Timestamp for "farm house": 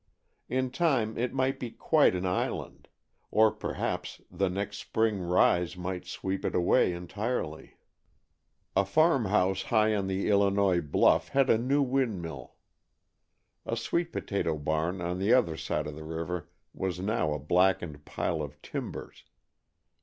8.83-9.61